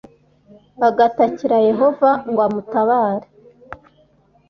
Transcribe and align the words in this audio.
agatakira 0.87 1.57
yehova 1.69 2.09
ngo 2.29 2.41
amutabare 2.47 3.27